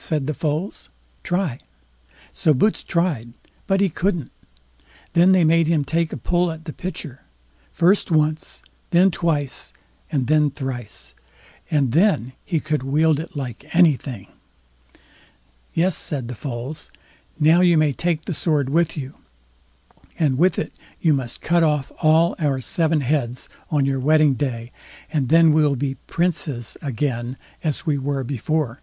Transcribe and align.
said 0.00 0.28
the 0.28 0.32
Foals; 0.32 0.90
"try." 1.24 1.58
So 2.32 2.54
Boots 2.54 2.84
tried, 2.84 3.32
but 3.66 3.80
he 3.80 3.88
couldn't; 3.88 4.30
then 5.14 5.32
they 5.32 5.42
made 5.42 5.66
him 5.66 5.84
take 5.84 6.12
a 6.12 6.16
pull 6.16 6.52
at 6.52 6.66
the 6.66 6.72
pitcher; 6.72 7.22
first 7.72 8.08
once, 8.08 8.62
then 8.90 9.10
twice, 9.10 9.72
and 10.12 10.28
then 10.28 10.52
thrice, 10.52 11.16
and 11.68 11.90
then 11.90 12.32
he 12.44 12.60
could 12.60 12.84
wield 12.84 13.18
it 13.18 13.34
like 13.34 13.74
anything. 13.74 14.28
"Yes", 15.74 15.96
said 15.96 16.28
the 16.28 16.36
Foals, 16.36 16.92
"now 17.40 17.60
you 17.60 17.76
may 17.76 17.92
take 17.92 18.24
the 18.24 18.34
sword 18.34 18.70
with 18.70 18.96
you, 18.96 19.16
and 20.16 20.38
with 20.38 20.60
it 20.60 20.72
you 21.00 21.12
must 21.12 21.40
cut 21.42 21.64
off 21.64 21.90
all 22.00 22.36
our 22.38 22.60
seven 22.60 23.00
heads 23.00 23.48
on 23.68 23.84
your 23.84 23.98
wedding 23.98 24.34
day, 24.34 24.70
and 25.12 25.28
then 25.28 25.50
we'll 25.52 25.74
be 25.74 25.96
princes 26.06 26.76
again 26.80 27.36
as 27.64 27.84
we 27.84 27.98
were 27.98 28.22
before. 28.22 28.80